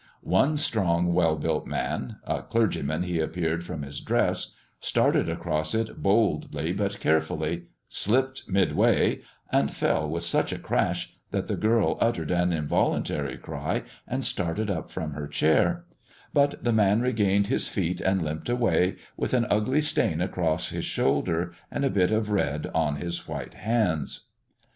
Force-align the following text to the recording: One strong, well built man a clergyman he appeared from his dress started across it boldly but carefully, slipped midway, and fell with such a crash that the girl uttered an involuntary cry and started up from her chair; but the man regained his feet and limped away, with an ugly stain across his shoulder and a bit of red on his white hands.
One 0.23 0.57
strong, 0.57 1.13
well 1.13 1.35
built 1.35 1.67
man 1.67 2.15
a 2.25 2.41
clergyman 2.41 3.03
he 3.03 3.19
appeared 3.19 3.63
from 3.63 3.83
his 3.83 3.99
dress 4.01 4.55
started 4.79 5.29
across 5.29 5.75
it 5.75 6.01
boldly 6.01 6.73
but 6.73 6.99
carefully, 6.99 7.65
slipped 7.87 8.49
midway, 8.49 9.21
and 9.51 9.71
fell 9.71 10.09
with 10.09 10.23
such 10.23 10.51
a 10.51 10.57
crash 10.57 11.13
that 11.29 11.45
the 11.45 11.55
girl 11.55 11.99
uttered 12.01 12.31
an 12.31 12.51
involuntary 12.51 13.37
cry 13.37 13.83
and 14.07 14.25
started 14.25 14.71
up 14.71 14.89
from 14.89 15.11
her 15.11 15.27
chair; 15.27 15.85
but 16.33 16.63
the 16.63 16.73
man 16.73 17.01
regained 17.01 17.45
his 17.45 17.67
feet 17.67 18.01
and 18.01 18.23
limped 18.23 18.49
away, 18.49 18.95
with 19.17 19.35
an 19.35 19.45
ugly 19.51 19.81
stain 19.81 20.19
across 20.19 20.69
his 20.69 20.83
shoulder 20.85 21.51
and 21.69 21.85
a 21.85 21.91
bit 21.91 22.09
of 22.11 22.31
red 22.31 22.71
on 22.73 22.95
his 22.95 23.27
white 23.27 23.53
hands. 23.53 24.29